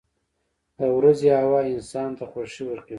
•د 0.79 0.79
ورځې 0.97 1.29
هوا 1.41 1.61
انسان 1.73 2.09
ته 2.17 2.23
خوښي 2.31 2.63
ورکوي. 2.67 2.89